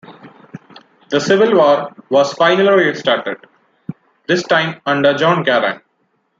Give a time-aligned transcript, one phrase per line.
[1.09, 3.37] The civil war was finally restarted,
[4.27, 5.83] this time under John Garang.